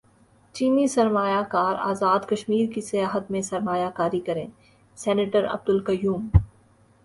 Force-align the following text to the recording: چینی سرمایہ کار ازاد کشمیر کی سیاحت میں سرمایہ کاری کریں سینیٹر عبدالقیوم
چینی 0.55 0.85
سرمایہ 0.87 1.41
کار 1.49 1.75
ازاد 1.89 2.21
کشمیر 2.29 2.71
کی 2.73 2.81
سیاحت 2.81 3.29
میں 3.31 3.41
سرمایہ 3.41 3.89
کاری 3.95 4.19
کریں 4.19 4.47
سینیٹر 4.97 5.47
عبدالقیوم 5.47 6.27